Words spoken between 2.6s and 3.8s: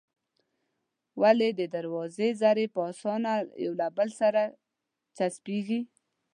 په اسانه له يو